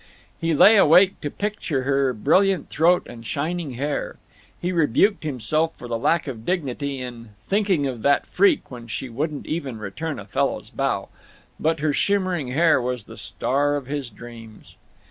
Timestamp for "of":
6.25-6.43, 7.85-8.01, 13.75-13.85